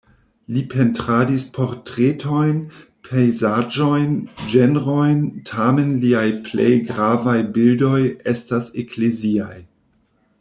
[0.53, 2.61] Li pentradis portretojn,
[3.09, 4.15] pejzaĝojn,
[4.55, 8.01] ĝenrojn, tamen liaj plej gravaj bildoj
[8.33, 9.57] estas ekleziaj.